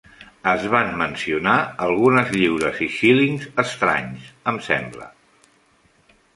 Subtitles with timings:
[0.51, 1.57] Es van mencionar
[1.89, 5.11] algunes lliures i xílings estranys, em sembla.